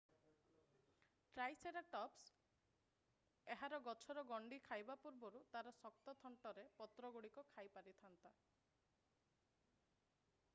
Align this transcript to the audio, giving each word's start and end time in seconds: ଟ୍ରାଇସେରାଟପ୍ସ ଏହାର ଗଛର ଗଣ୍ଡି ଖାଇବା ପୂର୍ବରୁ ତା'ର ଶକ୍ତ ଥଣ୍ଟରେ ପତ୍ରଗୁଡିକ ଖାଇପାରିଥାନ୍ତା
ଟ୍ରାଇସେରାଟପ୍ସ 1.33 2.31
ଏହାର 3.55 3.79
ଗଛର 3.89 4.23
ଗଣ୍ଡି 4.31 4.59
ଖାଇବା 4.69 4.97
ପୂର୍ବରୁ 5.03 5.43
ତା'ର 5.57 5.75
ଶକ୍ତ 5.83 6.17
ଥଣ୍ଟରେ 6.25 6.65
ପତ୍ରଗୁଡିକ 6.81 7.45
ଖାଇପାରିଥାନ୍ତା 7.53 8.33